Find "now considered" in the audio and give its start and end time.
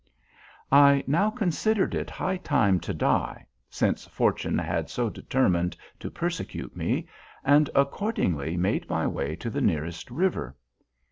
1.05-1.93